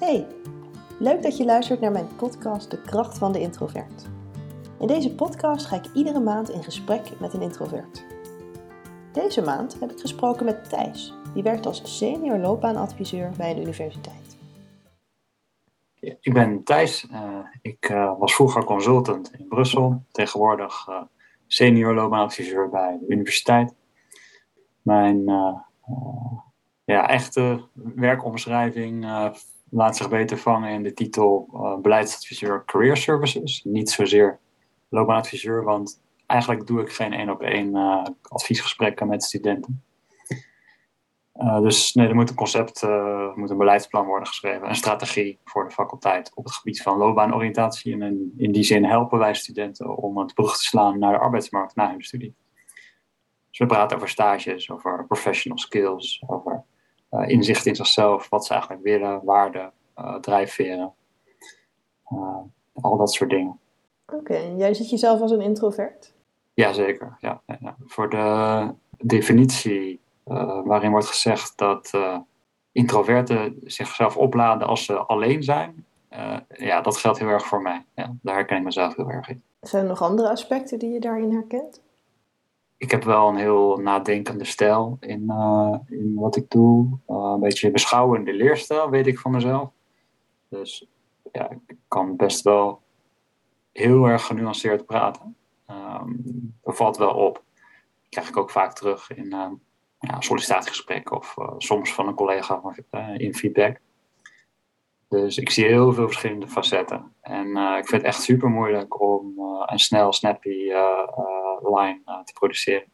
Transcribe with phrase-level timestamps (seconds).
[0.00, 0.26] Hey,
[0.98, 4.06] leuk dat je luistert naar mijn podcast De Kracht van de Introvert.
[4.80, 8.04] In deze podcast ga ik iedere maand in gesprek met een introvert.
[9.12, 14.38] Deze maand heb ik gesproken met Thijs, die werkt als senior loopbaanadviseur bij een universiteit.
[16.00, 17.08] Ik ben Thijs.
[17.12, 21.02] Uh, ik uh, was vroeger consultant in Brussel, tegenwoordig uh,
[21.46, 23.74] senior loopbaanadviseur bij de universiteit.
[24.82, 25.24] Mijn
[26.84, 29.04] ja, echte werkomschrijving
[29.70, 33.64] laat zich beter vangen in de titel uh, beleidsadviseur Career Services.
[33.64, 34.38] Niet zozeer
[34.88, 39.84] loopbaanadviseur, want eigenlijk doe ik geen één op één uh, adviesgesprekken met studenten.
[41.34, 45.38] Uh, dus nee, er moet een concept, er moet een beleidsplan worden geschreven, een strategie
[45.44, 47.92] voor de faculteit op het gebied van loopbaanoriëntatie.
[47.92, 51.18] En in, in die zin helpen wij studenten om het brug te slaan naar de
[51.18, 52.34] arbeidsmarkt na hun studie.
[53.50, 56.64] Dus we praten over stages, over professional skills, over
[57.26, 60.92] inzicht in zichzelf, wat ze eigenlijk willen, waarden, uh, drijfveren.
[62.12, 62.36] Uh,
[62.72, 63.58] al dat soort dingen.
[64.12, 66.14] Oké, jij ziet jezelf als een introvert?
[66.54, 67.76] Jazeker, ja, ja, ja.
[67.86, 70.00] Voor de definitie
[70.64, 71.90] waarin wordt gezegd dat
[72.72, 75.86] introverten zichzelf opladen als ze alleen zijn,
[76.48, 77.84] ja, dat geldt heel erg voor mij.
[77.94, 79.42] Ja, daar herken ik mezelf heel erg in.
[79.60, 81.82] Zijn er nog andere aspecten die je daarin herkent?
[82.76, 86.98] Ik heb wel een heel nadenkende stijl in, uh, in wat ik doe.
[87.08, 89.70] Uh, een beetje beschouwende leerstijl, weet ik van mezelf.
[90.48, 90.88] Dus
[91.32, 92.82] ja, ik kan best wel
[93.72, 95.36] heel erg genuanceerd praten.
[95.70, 97.34] Um, dat valt wel op.
[97.34, 99.50] Dat krijg ik ook vaak terug in uh,
[99.98, 102.60] ja, sollicitatiegesprekken of soms van een collega
[103.16, 103.80] in feedback.
[105.08, 107.12] Dus ik zie heel veel verschillende facetten.
[107.20, 109.34] En ik vind het echt super moeilijk om
[109.66, 110.72] een snel, snappy
[111.62, 112.88] line uh, te produceren.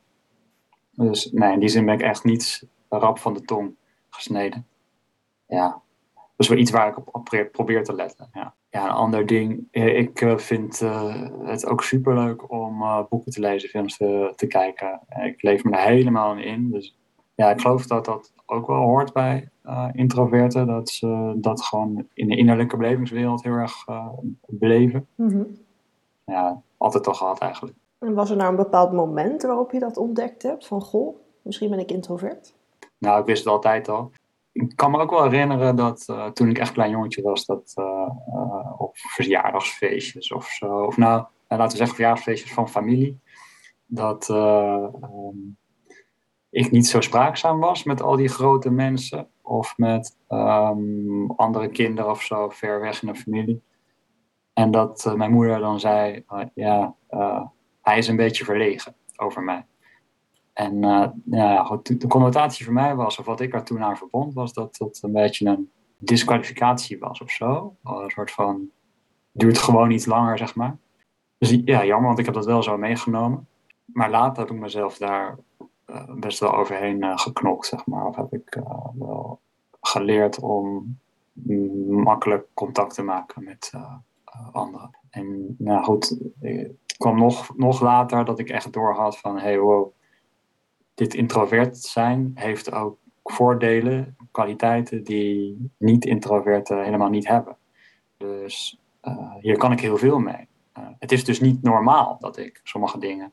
[0.90, 3.74] Dus nee, in die zin ben ik echt niet rap van de tong
[4.10, 4.66] gesneden.
[5.46, 5.82] Ja,
[6.14, 8.28] dat is wel iets waar ik op, probeer te letten.
[8.32, 8.54] Ja.
[8.70, 9.66] ja, een ander ding.
[9.70, 14.32] Ik uh, vind uh, het ook super leuk om uh, boeken te lezen, films te,
[14.36, 15.00] te kijken.
[15.22, 16.70] Ik leef me er helemaal in.
[16.70, 16.98] Dus
[17.34, 19.48] ja, ik geloof dat dat ook wel hoort bij
[19.92, 20.66] introverten.
[20.66, 23.84] Dat ze dat gewoon in de innerlijke belevingswereld heel erg
[24.46, 25.06] beleven.
[25.14, 25.46] Mm -hmm.
[26.24, 27.76] Ja, altijd al gehad eigenlijk.
[28.02, 30.66] En was er nou een bepaald moment waarop je dat ontdekt hebt?
[30.66, 32.54] Van goh, misschien ben ik introvert?
[32.98, 34.10] Nou, ik wist het altijd al.
[34.52, 37.72] Ik kan me ook wel herinneren dat uh, toen ik echt klein jongetje was, dat
[37.78, 43.20] uh, uh, op verjaardagsfeestjes of zo, of nou, laten we zeggen verjaardagsfeestjes van familie,
[43.86, 45.56] dat um,
[46.50, 52.10] ik niet zo spraakzaam was met al die grote mensen of met um, andere kinderen
[52.10, 53.62] of zo ver weg in de familie.
[54.52, 56.24] En dat mijn moeder dan zei,
[56.54, 56.94] ja,
[57.82, 59.66] hij is een beetje verlegen over mij.
[60.52, 64.34] En uh, ja, de connotatie voor mij was, of wat ik er toen aan verbond,
[64.34, 67.76] was dat het een beetje een disqualificatie was of zo.
[67.84, 68.70] Een soort van,
[69.32, 70.76] duurt gewoon iets langer, zeg maar.
[71.38, 73.46] Dus ja, jammer, want ik heb dat wel zo meegenomen.
[73.84, 75.38] Maar later heb ik mezelf daar
[75.86, 78.06] uh, best wel overheen uh, geknokt, zeg maar.
[78.06, 78.60] Of heb ik
[78.98, 79.40] wel
[79.80, 80.98] geleerd om
[81.88, 83.72] makkelijk contact te maken met
[84.52, 84.90] anderen.
[85.10, 86.16] En nou goed,
[86.96, 89.92] kwam nog, nog later dat ik echt doorhad van, hey wow,
[90.94, 97.56] dit introvert zijn heeft ook voordelen, kwaliteiten die niet-introverten helemaal niet hebben.
[98.16, 100.48] Dus uh, hier kan ik heel veel mee.
[100.78, 103.32] Uh, het is dus niet normaal dat ik sommige dingen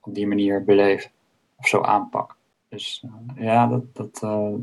[0.00, 1.10] op die manier beleef
[1.56, 2.36] of zo aanpak.
[2.68, 4.20] Dus uh, ja, dat, dat,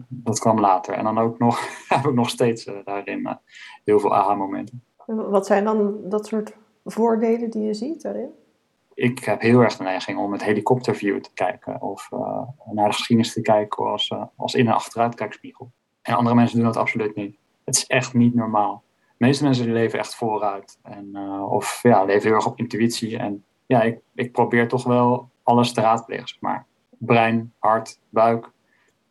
[0.08, 0.94] dat kwam later.
[0.94, 3.40] En dan ook nog, heb ik nog steeds daarin
[3.84, 4.84] heel veel aha-momenten.
[5.06, 6.54] Wat zijn dan dat soort
[6.92, 8.30] voordelen die je ziet daarin?
[8.94, 12.42] Ik heb heel erg de neiging om met helikopterview te kijken of uh,
[12.72, 15.72] naar de geschiedenis te kijken als, uh, als in een achteruitkijkspiegel.
[16.02, 17.38] En andere mensen doen dat absoluut niet.
[17.64, 18.84] Het is echt niet normaal.
[19.18, 23.18] De meeste mensen leven echt vooruit en, uh, of ja, leven heel erg op intuïtie.
[23.18, 26.66] En ja, ik, ik probeer toch wel alles te raadplegen, zeg maar.
[26.98, 28.52] Brein, hart, buik.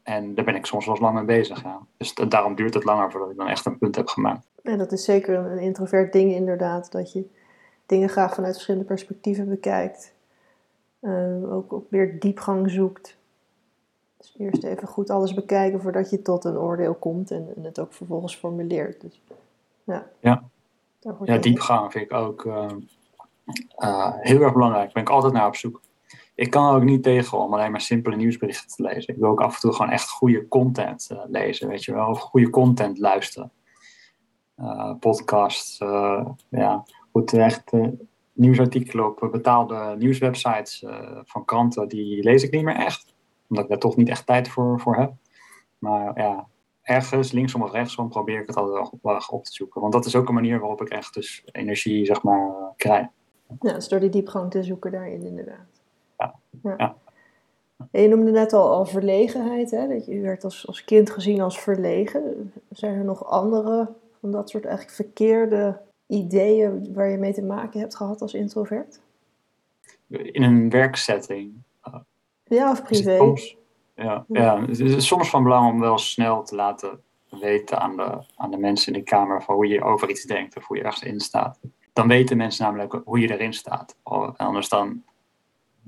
[0.03, 1.63] En daar ben ik soms wel eens lang mee bezig.
[1.63, 1.81] Ja.
[1.97, 4.47] Dus daarom duurt het langer voordat ik dan echt een punt heb gemaakt.
[4.63, 6.93] Ja, dat is zeker een introvert ding inderdaad.
[6.93, 7.27] Dat je
[7.89, 10.13] dingen graag vanuit verschillende perspectieven bekijkt.
[11.01, 13.17] Uh, ook, ook weer diepgang zoekt.
[14.17, 17.79] Dus eerst even goed alles bekijken voordat je tot een oordeel komt en, en het
[17.79, 19.01] ook vervolgens formuleert.
[19.01, 19.21] Dus,
[19.85, 20.43] ja, ja.
[21.25, 22.71] ja diepgang vind ik ook uh,
[23.79, 24.85] uh, heel erg belangrijk.
[24.85, 25.81] Daar ben ik altijd naar op zoek.
[26.35, 29.15] Ik kan ook niet tegen om alleen maar simpele nieuwsberichten te lezen.
[29.15, 32.09] Ik wil ook af en toe gewoon echt goede content lezen, weet je wel.
[32.09, 33.51] Of goede content luisteren.
[35.01, 35.79] podcasts,
[36.49, 36.85] ja
[37.19, 37.89] goed, echt uh,
[38.33, 43.15] nieuwsartikelen op betaalde nieuwswebsites uh, van kranten, die lees ik niet meer echt.
[43.49, 45.13] Omdat ik daar toch niet echt tijd voor, voor heb.
[45.79, 46.47] Maar ja,
[46.83, 49.81] ergens, linksom of rechtsom, probeer ik het altijd wel op te zoeken.
[49.81, 53.07] Want dat is ook een manier waarop ik echt dus energie, zeg maar, krijg.
[53.61, 55.83] Ja, dus door die diepgang te zoeken daarin inderdaad.
[56.19, 56.35] Ja.
[56.77, 56.97] ja.
[57.91, 59.89] En je noemde net al, al verlegenheid, hè?
[59.89, 62.53] dat je werd als, als kind gezien als verlegen.
[62.71, 63.89] Zijn er nog andere
[64.21, 69.01] van dat soort eigenlijk verkeerde ideeën waar je mee te maken hebt gehad als introvert?
[70.09, 71.53] In een werksetting.
[72.45, 73.17] Ja, of privé.
[73.17, 73.57] Soms,
[73.95, 74.61] ja, ja.
[74.61, 78.59] het is soms van belang om wel snel te laten weten aan de, aan de
[78.59, 81.21] mensen in de kamer van hoe je over iets denkt of hoe je ergens in
[81.21, 81.59] staat.
[81.93, 83.97] Dan weten mensen namelijk hoe je erin staat.
[84.37, 85.03] Anders dan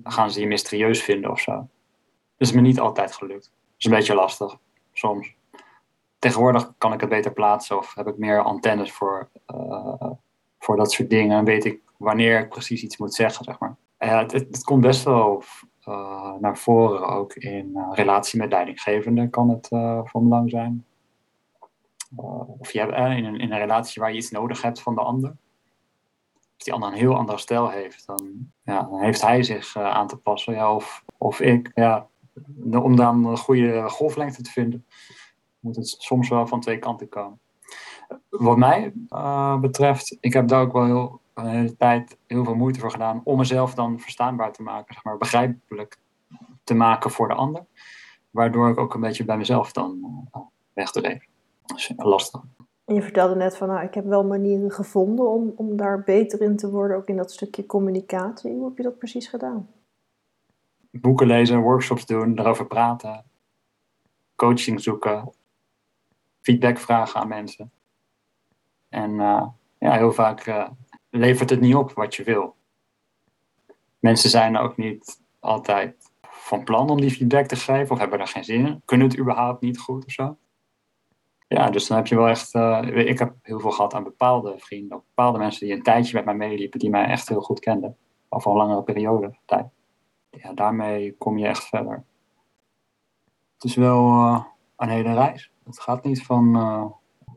[0.03, 1.53] gaan ze je mysterieus vinden of zo.
[1.53, 3.45] Dat is me niet altijd gelukt.
[3.45, 4.57] Dat is een beetje lastig,
[4.93, 5.35] soms.
[6.21, 10.11] Tegenwoordig kan ik het beter plaatsen of heb ik meer antennes voor, uh,
[10.59, 11.39] voor dat soort dingen.
[11.39, 13.77] En weet ik wanneer ik precies iets moet zeggen, zeg maar.
[13.97, 15.43] Het, het, komt best wel
[15.89, 19.69] uh, naar voren ook in relatie met leidinggevenden kan het
[20.05, 20.85] van belang zijn.
[22.59, 25.01] of je hebt in, een, in een relatie waar je iets nodig hebt van de
[25.01, 25.37] ander
[26.61, 30.07] als die ander een heel andere stijl heeft, dan, ja, dan heeft hij zich aan
[30.07, 30.55] te passen.
[30.55, 31.71] Ja, of, of ik.
[31.75, 32.07] Ja,
[32.73, 34.87] om dan een goede golflengte te vinden,
[35.61, 37.39] moet het soms wel van twee kanten komen.
[38.29, 42.55] Wat mij uh, betreft, ik heb daar ook wel heel, een hele tijd heel veel
[42.55, 45.99] moeite voor gedaan om mezelf dan verstaanbaar te maken, zeg maar, begrijpelijk
[46.65, 47.65] te maken voor de ander.
[48.31, 49.99] Waardoor ik ook een beetje bij mezelf dan
[50.35, 50.41] uh,
[50.73, 51.27] wegdreef.
[51.67, 52.43] Dat is lastig.
[52.85, 56.41] En je vertelde net van, nou, ik heb wel manieren gevonden om, om daar beter
[56.41, 58.53] in te worden, ook in dat stukje communicatie.
[58.53, 59.69] Hoe heb je dat precies gedaan?
[60.91, 63.25] Boeken lezen, workshops doen, erover praten,
[64.37, 65.33] coaching zoeken,
[66.51, 67.71] feedback vragen aan mensen.
[68.89, 69.47] En uh,
[69.79, 70.69] ja, heel vaak uh,
[71.11, 72.57] levert het niet op wat je wil.
[73.99, 78.27] Mensen zijn ook niet altijd van plan om die feedback te geven of hebben er
[78.27, 78.83] geen zin in.
[78.85, 80.37] Kunnen het überhaupt niet goed of zo.
[81.49, 82.55] Ja, dus dan heb je wel echt.
[82.55, 86.25] Uh, ik heb heel veel gehad aan bepaalde vrienden, bepaalde mensen die een tijdje met
[86.25, 87.97] mij meeliepen, die mij echt heel goed kenden.
[88.29, 89.67] Of een langere periode tijd.
[90.31, 92.05] Ja, daarmee kom je echt verder.
[93.55, 94.09] Het is wel
[94.77, 95.50] een hele reis.
[95.71, 96.85] Het gaat niet van, uh,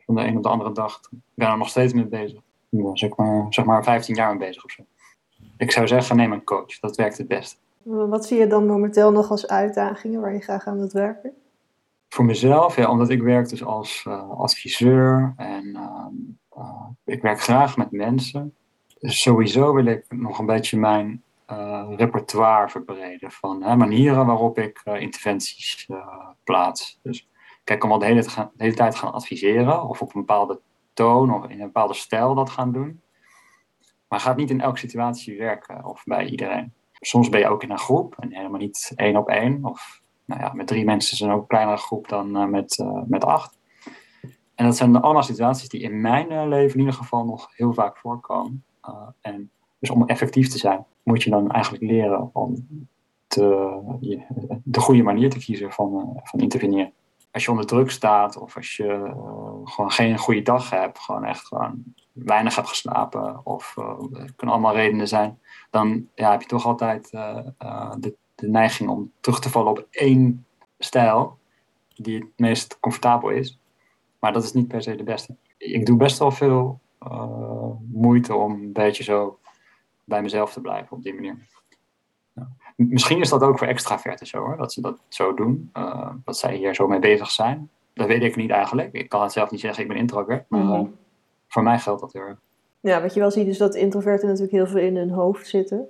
[0.05, 0.99] van de een op de andere dag.
[1.11, 2.41] Ik ben er nog steeds mee bezig.
[2.69, 4.83] Ja, zeg, maar, zeg maar 15 jaar mee bezig of zo.
[5.57, 6.79] Ik zou zeggen, neem een coach.
[6.79, 7.61] Dat werkt het best.
[7.83, 11.33] Wat zie je dan momenteel nog als uitdagingen waar je graag aan wilt werken?
[12.13, 15.65] voor mezelf, ja, omdat ik werk dus als uh, adviseur en
[16.57, 18.55] uh, ik werk graag met mensen.
[18.99, 24.57] Dus sowieso wil ik nog een beetje mijn uh, repertoire verbreden van hè, manieren waarop
[24.57, 25.89] ik interventies
[26.43, 26.99] plaats.
[27.03, 27.27] Dus
[27.63, 30.61] kijk, om al de hele, de hele tijd gaan adviseren of op een bepaalde
[30.93, 33.01] toon of in een bepaalde stijl dat gaan doen.
[34.07, 36.73] Maar gaat niet in elke situatie werken of bij iedereen.
[36.91, 40.41] Soms ben je ook in een groep en helemaal niet één op één of nou
[40.41, 43.57] ja, met drie mensen is een ook kleinere groep dan uh, met, uh, met acht.
[44.55, 47.73] En dat zijn allemaal situaties die in mijn uh, leven in ieder geval nog heel
[47.73, 48.63] vaak voorkomen.
[49.21, 52.67] en dus om effectief te zijn, moet je dan eigenlijk leren om
[53.27, 53.39] te,
[54.63, 56.93] de goede manier te kiezen van, van interveneren.
[57.33, 59.11] Als je onder druk staat of als je
[59.63, 64.75] gewoon geen goede dag hebt, gewoon echt gewoon weinig hebt geslapen of er kunnen allemaal
[64.75, 65.39] redenen zijn,
[65.69, 70.45] dan ja, heb je toch altijd de de neiging om terug te vallen op één
[70.79, 71.37] stijl
[71.95, 73.59] die het meest comfortabel is.
[74.19, 75.35] Maar dat is niet per se de beste.
[75.57, 79.39] Ik doe best wel veel uh, moeite om een beetje zo
[80.03, 81.47] bij mezelf te blijven op die manier.
[82.75, 85.69] Misschien is dat ook voor extraverten zo hoor, dat ze dat zo doen.
[85.77, 87.69] Uh, dat zij hier zo mee bezig zijn.
[87.93, 88.93] Dat weet ik niet eigenlijk.
[88.93, 90.49] Ik kan het zelf niet zeggen, ik ben introvert.
[90.49, 90.95] Maar mm -hmm.
[91.47, 92.39] voor mij geldt dat heel erg.
[92.79, 95.87] Ja, wat je wel ziet is dat introverten natuurlijk heel veel in hun hoofd zitten.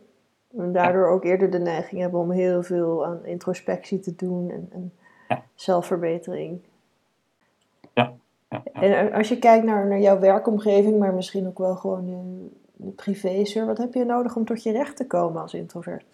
[0.58, 4.70] En daardoor ook eerder de neiging hebben om heel veel aan introspectie te doen en,
[4.72, 4.94] en
[5.28, 5.44] ja.
[5.56, 6.62] zelfverbetering.
[7.94, 8.14] Ja.
[8.50, 8.64] ja.
[8.74, 12.48] En als je kijkt naar, naar jouw werkomgeving, maar misschien ook wel gewoon de,
[12.86, 16.06] de privé wat heb je nodig om tot je recht te komen als introvert?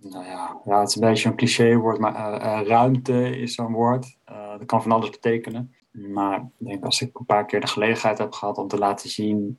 [0.00, 3.72] Nou ja, ja het is een beetje een clichéwoord, maar uh, uh, ruimte is zo'n
[3.72, 4.16] woord.
[4.30, 5.74] Uh, dat kan van alles betekenen.
[5.90, 9.10] Maar ik denk als ik een paar keer de gelegenheid heb gehad om te laten
[9.10, 9.58] zien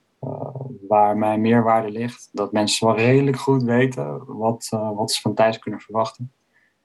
[0.87, 2.29] waar mijn meerwaarde ligt.
[2.31, 6.31] Dat mensen wel redelijk goed weten wat, wat ze van Thijs kunnen verwachten.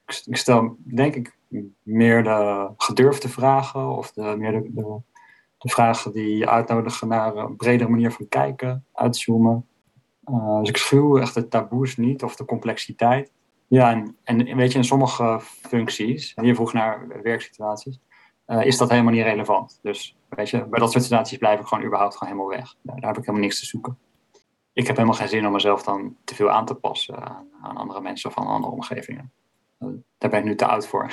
[0.07, 1.37] Ik, stel denk ik
[1.83, 4.71] meer de gedurfde vragen of de, meer de,
[5.59, 9.67] de, vragen die uitnodigen naar een bredere manier van kijken, uitzoomen.
[10.61, 13.33] Dus ik schuw echt de taboes niet of de complexiteit.
[13.75, 18.01] Ja, en, weet je, in sommige functies, je vroeg naar werksituaties,
[18.47, 19.79] uh, is dat helemaal niet relevant.
[19.83, 22.75] Dus weet je, bij dat soort situaties blijf ik gewoon überhaupt gewoon helemaal weg.
[22.83, 23.99] Daar, heb ik helemaal niks te zoeken.
[24.73, 27.23] Ik heb helemaal geen zin om mezelf dan te veel aan te passen
[27.63, 29.33] aan, andere mensen of aan andere omgevingen.
[29.81, 29.89] Uh,
[30.19, 31.11] daar ben ik nu te oud voor.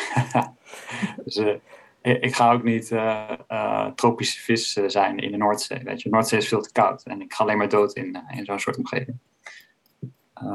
[1.23, 1.55] dus uh,
[2.01, 2.87] ik ga ook niet
[3.95, 5.83] tropische vis zijn in de Noordzee.
[5.83, 8.45] Weet je, Noordzee is veel te koud en ik ga alleen maar dood in, in
[8.45, 9.17] zo'n soort omgeving.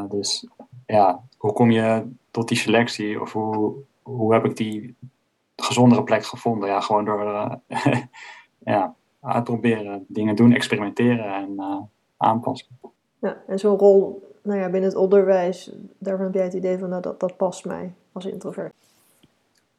[0.08, 0.46] dus
[0.86, 4.96] ja, hoe kom je tot die selectie of hoe, hoe heb ik die
[5.56, 6.68] gezondere plek gevonden?
[6.68, 7.20] Ja, gewoon door
[8.58, 12.78] ja, uitproberen, dingen doen, experimenteren en aanpassen.
[13.20, 16.88] Ja, en zo'n rol nou ja, binnen het onderwijs, daarvan heb jij het idee van
[16.88, 18.74] nou, dat, dat past mij als introvert.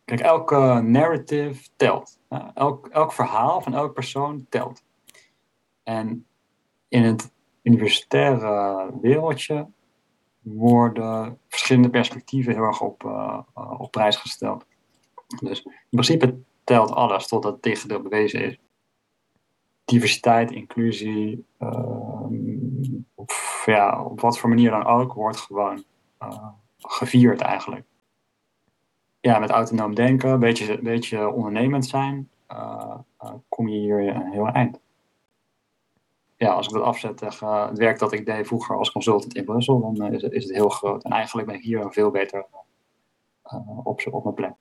[0.05, 2.19] Kijk, elke narrative telt.
[2.53, 4.83] Elk, elk verhaal van elke persoon telt.
[5.83, 6.25] En
[6.87, 9.67] in het universitaire wereldje
[10.55, 13.39] worden verschillende perspectieven heel erg op, uh,
[13.77, 14.65] op prijs gesteld.
[15.41, 18.57] Dus in principe telt alles totdat het tegendeel bewezen is.
[19.85, 22.25] Diversiteit, inclusie, uh,
[23.65, 25.83] ja, op wat voor manier dan ook, wordt gewoon
[26.23, 27.85] uh, gevierd eigenlijk.
[29.19, 32.29] Ja, met autonoom denken, een beetje, beetje ondernemend zijn,
[33.49, 34.79] kom je hier een heel eind.
[36.37, 39.45] Ja, als ik dat afzet tegen het werk dat ik deed vroeger als consultant in
[39.45, 41.03] Brussel, dan is het, is het heel groot.
[41.03, 42.45] En eigenlijk ben ik hier veel beter
[43.83, 44.53] op, op mijn plek.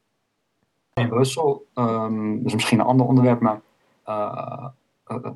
[0.92, 3.60] In Brussel, um, dat is misschien een ander onderwerp, maar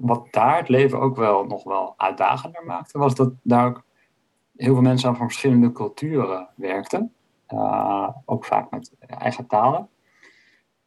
[0.00, 3.82] wat daar het leven ook wel nog wel uitdagender maakte, was dat daar ook
[4.56, 7.14] heel veel mensen van verschillende culturen werkten.
[8.24, 9.88] Ook vaak met eigen talen.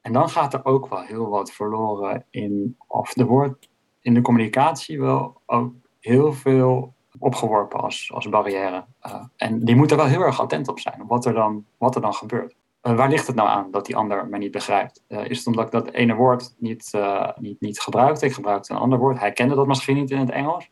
[0.01, 3.69] En dan gaat er ook wel heel wat verloren in, of er wordt
[4.03, 8.85] in de communicatie wel ook heel veel opgeworpen als, als barrière.
[9.05, 11.65] Uh, en die moet er wel heel erg attent op zijn, op wat er dan,
[11.77, 12.55] wat er dan gebeurt.
[12.83, 15.03] Uh, waar ligt het nou aan dat die ander me niet begrijpt?
[15.07, 16.91] Uh, is het omdat ik dat ene woord niet,
[17.39, 18.25] niet, niet gebruikte?
[18.25, 19.19] Ik gebruikte een ander woord.
[19.19, 20.69] Hij kende dat misschien niet in het Engels.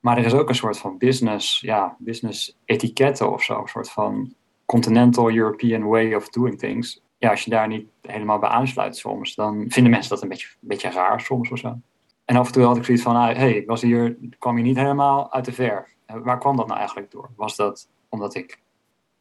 [0.00, 3.60] Maar er is ook een soort van business, ja, business etiketten of zo.
[3.60, 7.02] Een soort van continental European way of doing things.
[7.18, 10.48] Ja, als je daar niet helemaal bij aansluit soms, dan vinden mensen dat een beetje,
[10.60, 11.78] een beetje raar soms of zo.
[12.24, 14.54] En af en toe had ik zoiets van, hé, ah, hey, ik was hier, kwam
[14.54, 15.96] hier niet helemaal uit de verf.
[16.06, 17.30] Waar kwam dat nou eigenlijk door?
[17.36, 18.62] Was dat omdat ik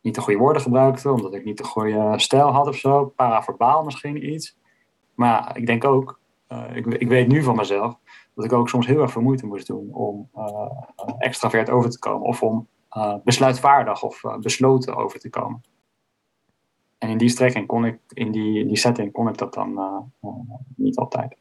[0.02, 3.84] niet de goede woorden gebruikte, omdat ik niet de goede stijl had of zo, paraverbaal
[3.84, 4.58] misschien iets.
[5.16, 6.20] Maar ik denk ook,
[6.50, 7.98] uh, ik, ik weet nu van mezelf,
[8.36, 10.70] dat ik ook soms heel erg veel moeite moest doen om uh,
[11.18, 12.68] extravert over te komen of om
[13.24, 15.62] besluitvaardig of besloten over te komen.
[16.98, 19.80] En in die strekking kon ik, in die, die setting kon ik dat dan
[20.76, 21.38] niet altijd.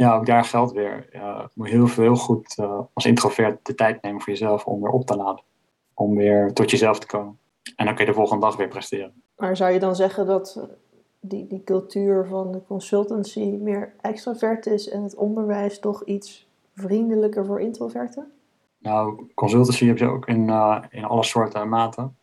[0.00, 2.56] Ja, ook daar geldt weer, je moet heel veel goed
[2.92, 5.42] als introvert de tijd nemen voor jezelf om weer op te laden.
[5.94, 7.38] Om weer tot jezelf te komen.
[7.76, 9.12] En dan kun je de volgende dag weer presteren.
[9.36, 10.68] Maar zou je dan zeggen dat
[11.20, 17.46] die, die cultuur van de consultancy meer extrovert is en het onderwijs toch iets vriendelijker
[17.46, 18.32] voor introverten?
[18.78, 22.16] Nou, consultancy heb je ook in, uh, in alle soorten en maten.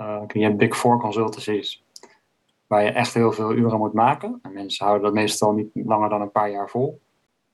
[0.00, 1.84] Uh, je hebt Big Four consultancies,
[2.70, 4.38] waar je echt heel veel uren moet maken.
[4.42, 7.00] En mensen houden dat meestal niet langer dan een paar jaar vol.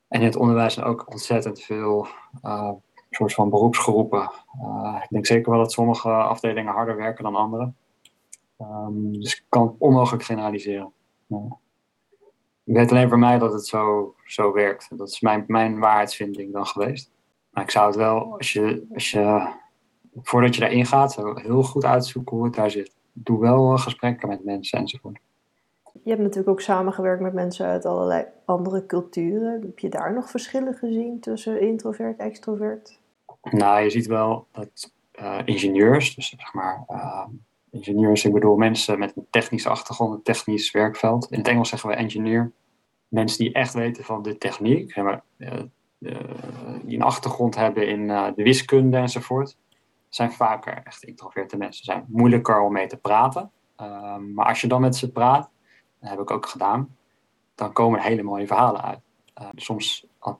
[0.07, 2.07] En in het onderwijs zijn ook ontzettend veel
[2.43, 2.71] uh,
[3.09, 4.31] soort van beroepsgroepen.
[5.03, 7.71] ik denk zeker wel dat sommige afdelingen harder werken dan andere.
[8.61, 10.91] Um, dus ik kan het onmogelijk generaliseren.
[12.63, 14.97] Ik weet alleen voor mij dat het zo, zo werkt.
[14.97, 17.11] Dat is mijn, mijn waarheidsvinding dan geweest.
[17.49, 19.47] Maar ik zou het wel, als je, als je
[20.21, 22.96] voordat je daarin gaat, heel goed uitzoeken hoe het daar zit.
[23.23, 25.19] Doe wel gesprekken met mensen enzovoort.
[26.03, 29.61] Je hebt natuurlijk ook samengewerkt met mensen uit allerlei andere culturen.
[29.61, 32.99] Heb je daar nog verschillen gezien tussen introvert en extrovert?
[33.41, 37.25] Nou, je ziet wel dat uh, ingenieurs, dus zeg maar uh,
[37.71, 41.31] ingenieurs, ik bedoel mensen met een technische achtergrond, een technisch werkveld.
[41.31, 42.51] In het Engels zeggen we engineer.
[43.07, 45.13] Mensen die echt weten van de techniek, uh,
[46.83, 49.57] die een achtergrond hebben in de wiskunde enzovoort,
[50.09, 51.85] zijn vaker echt introverte mensen.
[51.85, 53.51] Zijn moeilijker om mee te praten.
[53.81, 55.49] Um, maar als je dan met ze praat,
[55.99, 56.95] dat heb ik ook gedaan,
[57.55, 58.99] dan komen hele mooie verhalen uit.
[59.41, 60.39] Uh, soms had,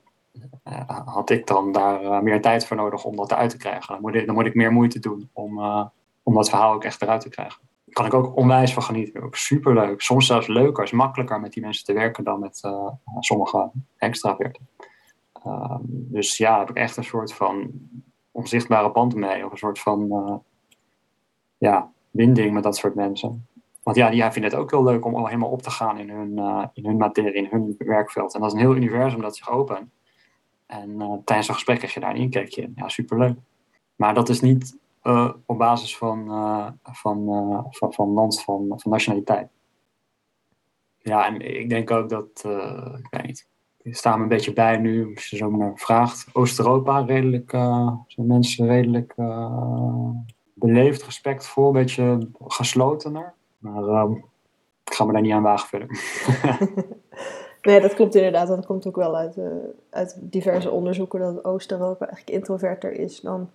[1.04, 3.92] had, ik dan daar meer tijd voor nodig om dat eruit te krijgen.
[3.92, 5.60] Dan moet ik, dan moet ik meer moeite doen om
[6.28, 7.60] om dat verhaal ook echt eruit te krijgen.
[7.84, 9.22] Daar kan ik ook onwijs van genieten.
[9.22, 10.00] Ook superleuk.
[10.00, 12.60] Soms zelfs leuker, is makkelijker met die mensen te werken dan met
[13.20, 14.68] sommige extraverten.
[15.46, 17.70] Uh, dus ja, heb ik echt een soort van
[18.38, 19.44] onzichtbare band mee.
[19.44, 20.34] Of een soort van uh,
[21.58, 23.48] ja, binding met dat soort mensen.
[23.82, 26.10] Want ja, die vinden het ook heel leuk om al helemaal op te gaan in
[26.10, 28.34] hun, uh, in hun materie, in hun werkveld.
[28.34, 29.90] En dat is een heel universum dat zich opent.
[30.66, 32.72] En tijdens een gesprek krijg je daar een inkijkje in.
[32.76, 33.38] Ja, superleuk.
[33.96, 34.78] Maar dat is niet
[35.46, 36.26] op basis van,
[36.82, 37.26] van,
[37.70, 39.48] van, van land, van, van nationaliteit.
[40.98, 42.44] Ja, en ik denk ook dat,
[42.98, 43.48] ik weet niet,
[43.82, 46.26] ik sta me een beetje bij nu, als je zo maar vraagt.
[46.32, 47.50] Oost-Europa, redelijk,
[48.06, 49.14] zijn mensen redelijk
[50.54, 53.34] beleefd, respectvol, een beetje geslotener.
[53.58, 54.08] Maar
[54.84, 55.88] ik ga me daar niet aan wagen verder.
[57.62, 58.48] Nee, dat klopt inderdaad.
[58.48, 59.46] Dat komt ook wel uit, uh,
[59.90, 63.50] uit diverse onderzoeken dat Oost-Europa eigenlijk introverter is dan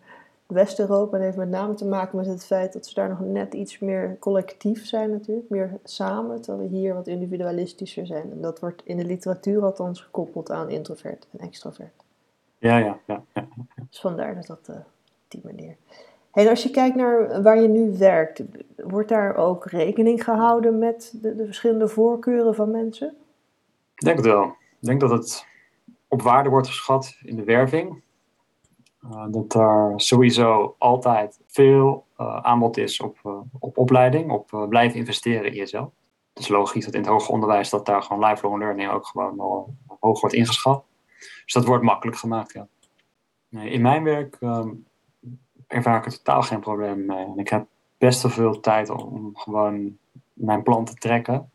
[0.53, 1.17] West-Europa.
[1.17, 3.79] En heeft met name te maken met het feit dat ze daar nog net iets
[3.79, 5.49] meer collectief zijn natuurlijk.
[5.49, 8.31] Meer samen, terwijl we hier wat individualistischer zijn.
[8.31, 12.03] En dat wordt in de literatuur althans gekoppeld aan introvert en extrovert.
[12.57, 13.23] Ja, ja, ja.
[13.33, 13.47] ja.
[13.89, 14.83] Dus vandaar dat dat uh, op
[15.27, 15.75] die manier.
[16.31, 18.43] En als je kijkt naar waar je nu werkt,
[18.75, 23.15] wordt daar ook rekening gehouden met de, de verschillende voorkeuren van mensen?
[23.95, 24.43] Ik denk het wel.
[24.43, 25.45] Ik denk dat het
[26.07, 28.01] op waarde wordt geschat in de werving.
[29.11, 34.99] Uh, dat er sowieso altijd veel uh, aanbod is op, uh, op opleiding, op blijven
[34.99, 35.89] investeren in jezelf.
[36.33, 39.65] Het is logisch dat in het hoger onderwijs dat daar gewoon lifelong learning ook gewoon
[39.99, 40.83] hoog wordt ingeschat.
[41.43, 42.67] Dus dat wordt makkelijk gemaakt, ja.
[43.49, 44.85] In mijn werk um,
[45.67, 47.25] ervaar ik er totaal geen probleem mee.
[47.25, 47.65] En ik heb
[47.97, 49.97] best wel veel tijd om gewoon
[50.33, 51.51] mijn plan te trekken.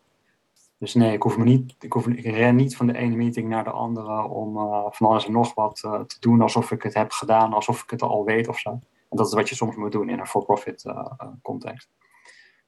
[0.78, 3.48] Dus nee, ik, hoef me niet, ik, hoef, ik ren niet van de ene meeting
[3.48, 6.82] naar de andere om uh, van alles en nog wat uh, te doen alsof ik
[6.82, 8.70] het heb gedaan, alsof ik het al weet of zo.
[8.70, 11.06] En dat is wat je soms moet doen in een for-profit uh,
[11.42, 11.90] context.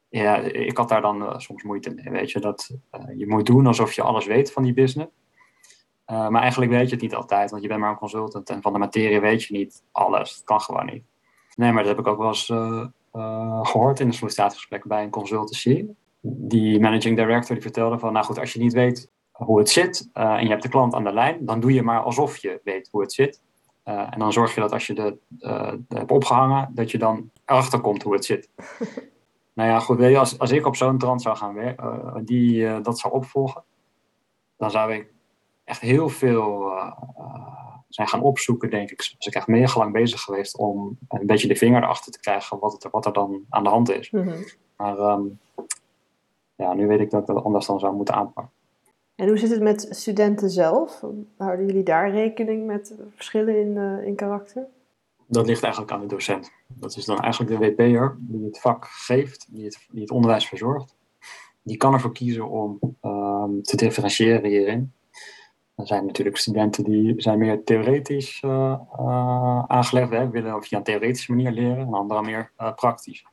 [0.08, 2.40] Ja, ik had daar dan soms moeite mee, weet je.
[2.40, 2.70] Dat
[3.16, 5.10] je moet doen alsof je alles weet van die business.
[6.06, 8.72] maar eigenlijk weet je het niet altijd, want je bent maar een consultant en van
[8.72, 10.34] de materie weet je niet alles.
[10.34, 11.04] Dat kan gewoon niet.
[11.54, 12.46] Nee, maar dat heb ik ook wel eens
[13.68, 15.86] gehoord in een sollicitatiegesprek bij een consultancy
[16.20, 20.08] die managing director die vertelde van, nou goed, als je niet weet hoe het zit
[20.14, 22.60] uh, en je hebt de klant aan de lijn, dan doe je maar alsof je
[22.64, 23.42] weet hoe het zit.
[23.84, 26.98] Uh, en dan zorg je dat als je de, uh, de hebt opgehangen, dat je
[26.98, 28.48] dan erachter komt hoe het zit.
[29.54, 32.80] nou ja, goed, weet je, als, als ik op zo'n trant zou gaan werken, die
[32.80, 33.62] dat zou opvolgen,
[34.56, 35.12] dan zou ik
[35.64, 36.72] echt heel veel
[37.88, 38.96] zijn gaan opzoeken, denk ik.
[38.96, 42.58] Dus ik echt mega lang bezig geweest om een beetje de vinger erachter te krijgen
[42.58, 44.10] wat, het, wat er dan aan de hand is.
[44.10, 44.44] Mm -hmm.
[44.76, 45.38] Maar um,
[46.60, 48.52] ja, nu weet ik dat ik dat anders dan zou moeten aanpakken.
[49.14, 51.04] En hoe zit het met studenten zelf?
[51.36, 54.66] Houden jullie daar rekening met verschillen in, uh, in karakter?
[55.26, 56.52] Dat ligt eigenlijk aan de docent.
[56.68, 60.48] Dat is dan eigenlijk de WP'er die het vak geeft, die het, die het onderwijs
[60.48, 60.96] verzorgt.
[61.62, 64.92] Die kan ervoor kiezen om um, te differentiëren hierin.
[65.74, 68.50] Er zijn natuurlijk studenten die zijn meer theoretisch uh,
[68.98, 73.24] uh, aangelegd, hè, willen via een theoretische manier leren, en anderen meer praktisch.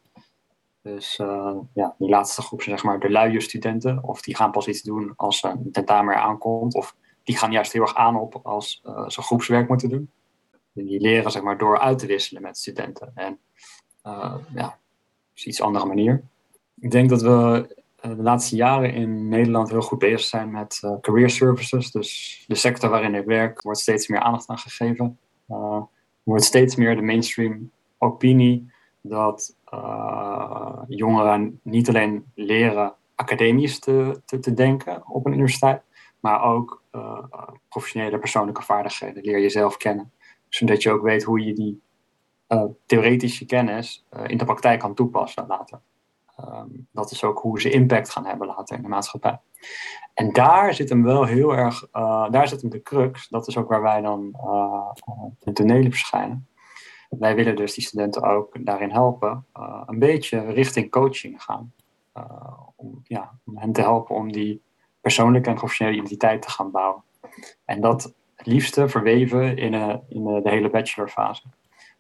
[0.94, 4.04] Dus uh, ja, die laatste groep zeg maar de luie studenten.
[4.04, 6.76] Of die gaan pas iets doen als een tentamen aankomt.
[6.76, 10.10] Of die gaan juist heel erg aan op als uh, ze groepswerk moeten doen.
[10.76, 13.12] En die leren zeg maar door uit te wisselen met studenten.
[13.16, 13.40] En
[14.04, 14.78] uh, ja,
[15.36, 16.24] is iets andere manier.
[16.80, 17.68] Ik denk dat we
[18.02, 21.92] de laatste jaren in Nederland heel goed bezig zijn met career services.
[21.92, 25.20] Dus de sector waarin ik werk wordt steeds meer aandacht aan gegeven.
[26.24, 34.54] wordt steeds meer de mainstream opinie dat uh, jongeren niet alleen leren academisch te, te,
[34.54, 35.82] denken op een universiteit,
[36.20, 37.24] maar ook uh,
[37.70, 40.12] professionele persoonlijke vaardigheden leer jezelf kennen.
[40.50, 41.82] Zodat je ook weet hoe je die
[42.48, 45.80] uh, theoretische kennis in de praktijk kan toepassen later.
[46.40, 49.40] Um, dat is ook hoe ze impact gaan hebben later in de maatschappij.
[50.14, 51.90] En daar zit hem wel heel erg,
[52.30, 53.28] daar zit hem de crux.
[53.28, 54.22] Dat is ook waar wij dan
[55.40, 56.48] in tonelen verschijnen
[57.10, 61.74] wij willen dus die studenten ook daarin helpen, uh, een beetje richting coaching gaan.
[62.18, 64.62] Uh, om, ja, hen te helpen om die
[65.02, 67.04] persoonlijke en professionele identiteit te gaan bouwen.
[67.66, 71.44] En dat het liefste verweven in, een, in de hele bachelorfase.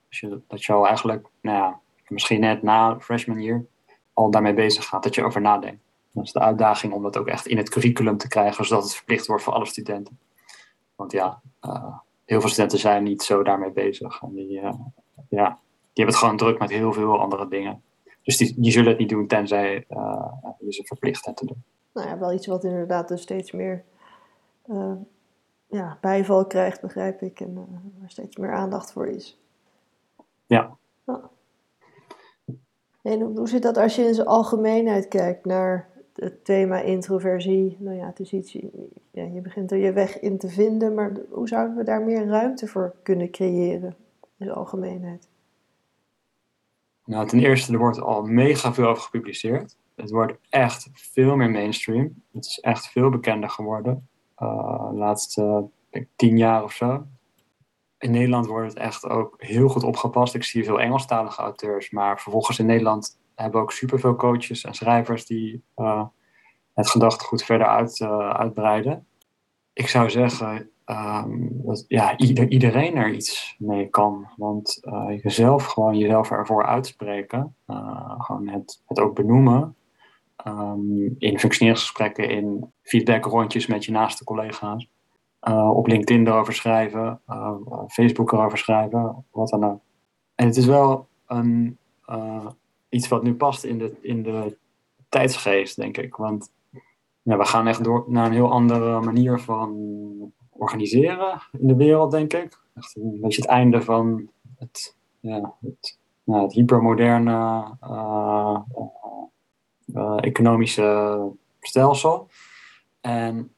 [0.10, 3.66] Dus dat je al eigenlijk, nou ja, misschien net na freshman year,
[4.14, 5.84] al daarmee bezig gaat, dat je over nadenkt.
[6.12, 8.96] Dat is de uitdaging om dat ook echt in het curriculum te krijgen, zodat het
[8.96, 10.20] verplicht wordt voor alle studenten.
[10.96, 11.42] Want ja,
[12.28, 14.22] heel veel studenten zijn niet zo daarmee bezig.
[14.22, 14.74] En die, uh,
[15.30, 15.60] ja,
[15.94, 17.82] die hebben het gewoon druk met heel veel andere dingen.
[18.24, 21.64] Dus die, die zullen het niet doen tenzij uh, je ze verplicht hebt te doen.
[21.94, 23.84] Nou ja, wel iets wat inderdaad dus steeds meer
[24.66, 24.94] uh,
[25.68, 27.40] ja, bijval krijgt, begrijp ik.
[27.40, 27.54] En
[28.00, 29.40] waar steeds meer aandacht voor is.
[30.46, 30.78] Ja.
[33.02, 37.78] En hoe zit dat als je in zijn algemeenheid kijkt naar het thema introversie.
[37.80, 38.52] Nou ja, het is iets,
[39.12, 42.68] je begint er je weg in te vinden, maar hoe zouden we daar meer ruimte
[42.68, 43.96] voor kunnen creëren
[44.38, 45.30] in de algemeenheid?
[47.06, 49.78] Nou, ten eerste, er wordt al mega veel over gepubliceerd.
[49.96, 52.24] Het wordt echt veel meer mainstream.
[52.32, 54.08] Het is echt veel bekender geworden.
[54.40, 55.70] Uh, de laatste
[56.16, 57.06] tien jaar of zo.
[57.98, 60.36] In Nederland wordt het echt ook heel goed opgepast.
[60.36, 65.26] Ik zie veel Engelstalige auteurs, maar vervolgens in Nederland hebben ook superveel coaches en schrijvers
[65.26, 66.06] die uh,
[66.74, 69.08] het gedachtegoed verder uit, uh, uitbreiden.
[69.74, 74.28] Ik zou zeggen um, dat ja, ieder, iedereen er iets mee kan.
[74.38, 77.56] Want uh, jezelf gewoon jezelf ervoor uitspreken,
[78.18, 79.76] gewoon het, het ook benoemen,
[80.36, 84.90] ehm, in functioneringsgesprekken, in feedbackrondjes met je naaste collega's.
[85.74, 87.22] Op LinkedIn erover schrijven,
[87.88, 89.82] Facebook erover schrijven, wat dan ook.
[90.36, 91.78] En het is wel een,
[92.90, 94.58] iets wat nu past in de, in de
[95.10, 96.16] tijdsgeest, denk ik.
[96.16, 96.52] Want
[97.22, 102.12] ja, we gaan echt door naar een heel andere manier van organiseren in de wereld,
[102.12, 102.60] denk ik.
[102.76, 108.60] Echt een beetje het einde van het, ja, het, nou, het hypermoderne uh,
[109.86, 111.20] uh, economische
[111.60, 112.30] stelsel.
[113.02, 113.52] En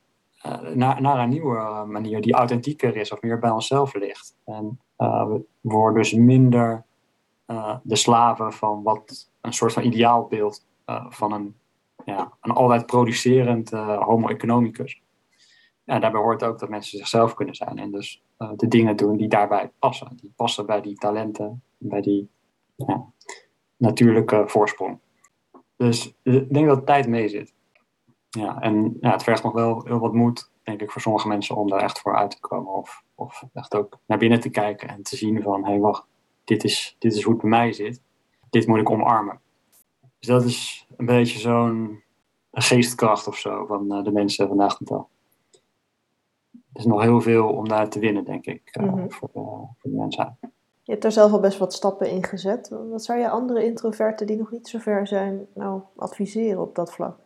[0.74, 4.36] naar, naar een nieuwe manier die authentieker is of meer bij onszelf ligt.
[4.46, 6.86] En we worden dus minder
[7.84, 10.66] de slaven van wat een soort van ideaalbeeld
[11.10, 11.56] van een,
[12.06, 15.02] ja, een altijd producerend homo economicus
[15.90, 19.18] ja, daarbij hoort ook dat mensen zichzelf kunnen zijn en dus uh, de dingen doen
[19.18, 20.16] die daarbij passen.
[20.16, 22.30] Die passen bij die talenten, bij die
[23.78, 25.00] natuurlijke voorsprong.
[25.76, 27.54] Dus ik denk dat tijd mee zit.
[28.30, 31.56] Ja, en ja, het vergt nog wel heel wat moed, denk ik, voor sommige mensen
[31.56, 32.74] om daar echt voor uit te komen.
[32.74, 36.06] Of, of echt ook naar binnen te kijken en te zien van, hé hey, wacht,
[36.50, 38.02] dit is, dit is hoe het bij mij zit.
[38.50, 39.40] Dit moet ik omarmen.
[40.20, 42.04] Dus dat is een beetje zo'n
[42.52, 45.06] geestkracht of zo van uh, de mensen vandaag de dag
[46.74, 49.12] is nog heel veel om daar te winnen, denk ik, uh, mm-hmm.
[49.12, 49.40] voor, de,
[49.78, 50.38] voor de mensen.
[50.84, 52.70] Je hebt daar zelf al best wat stappen in gezet.
[52.90, 56.94] Wat zou je andere introverten die nog niet zo ver zijn, nou adviseren op dat
[56.94, 57.18] vlak?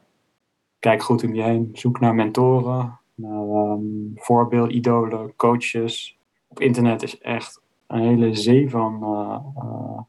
[0.79, 1.69] Kijk goed om je heen.
[1.73, 6.19] Zoek naar mentoren, naar um, voorbeeldidolen, coaches.
[6.47, 9.99] Op internet is echt een hele zee van uh, uh,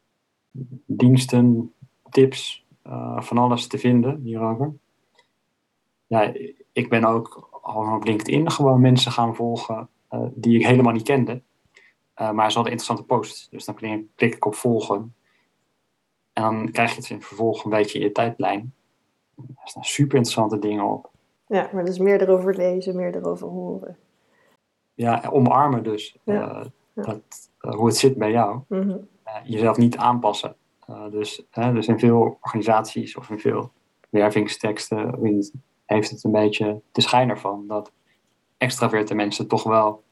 [0.87, 1.75] diensten,
[2.11, 4.73] tips, uh, van alles te vinden hierover.
[6.07, 6.33] Ja,
[6.73, 9.89] ik ben ook al op LinkedIn gewoon mensen gaan volgen
[10.35, 11.43] die ik helemaal niet kende.
[12.15, 13.49] Maar ze hadden interessante posts.
[13.49, 13.75] Dus dan
[14.15, 15.15] klik ik op volgen.
[16.33, 18.75] En dan krijg je het in vervolg een beetje in je tijdlijn.
[19.37, 21.11] Er staan super interessante dingen op.
[21.47, 23.97] Ja, maar dus meer erover lezen, meer erover horen.
[24.95, 26.17] Ja, omarmen dus.
[26.25, 26.61] Ja.
[26.61, 28.61] Uh, dat, hoe het zit bij jou.
[28.69, 29.09] Mm -hmm.
[29.45, 30.57] jezelf niet aanpassen.
[31.11, 33.73] dus, dus in veel organisaties of in veel
[34.11, 35.19] wervingsteksten,
[35.85, 37.93] heeft het een beetje de schijn ervan dat
[38.59, 40.03] extraverte mensen toch wel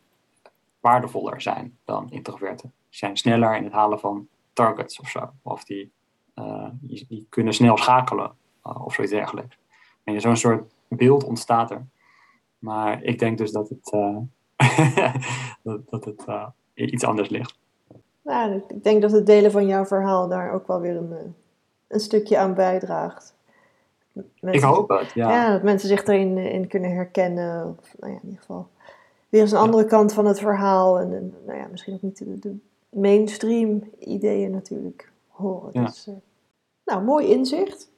[0.81, 2.73] waardevoller zijn dan introverten.
[2.89, 5.31] Die zijn sneller in het halen van targets of zo.
[5.43, 5.93] Of die,
[6.35, 8.33] uh, die, die, kunnen snel schakelen
[8.67, 9.59] uh, of zoiets dergelijks.
[10.05, 11.87] En zo'n soort beeld ontstaat er.
[12.59, 14.17] Maar ik denk dus dat het, uh,
[15.63, 16.25] dat, dat, het
[16.75, 17.59] iets anders ligt.
[18.23, 21.35] Nou, ik denk dat het delen van jouw verhaal daar ook wel weer een,
[21.89, 23.35] een stukje aan bijdraagt.
[24.13, 25.31] Mensen, ik hoop het, ja.
[25.31, 25.53] ja.
[25.53, 27.77] dat mensen zich erin in kunnen herkennen.
[27.79, 28.69] Of, nou ja, in ieder geval
[29.29, 30.99] weer eens een andere kant van het verhaal.
[30.99, 32.57] En, en nou ja, misschien ook niet de, de
[32.89, 35.71] mainstream ideeën natuurlijk horen.
[35.73, 35.85] Ja.
[35.85, 36.15] Dus, uh,
[36.85, 37.91] nou, mooi inzicht.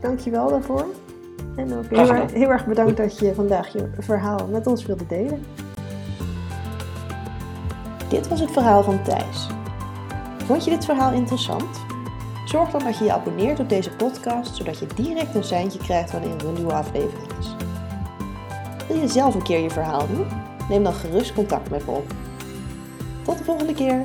[0.00, 0.86] Dankjewel daarvoor.
[1.56, 1.86] En ook
[2.30, 5.42] heel erg bedankt dat je vandaag je verhaal met ons wilde delen.
[8.10, 9.46] Dit was het verhaal van Thijs.
[10.44, 11.84] Vond je dit verhaal interessant?
[12.44, 16.12] Zorg dan dat je je abonneert op deze podcast, zodat je direct een seintje krijgt
[16.12, 17.54] wanneer er een nieuwe aflevering is.
[18.88, 20.26] Wil je zelf een keer je verhaal doen?
[20.68, 22.12] Neem dan gerust contact met me op.
[23.24, 24.02] Tot de volgende keer!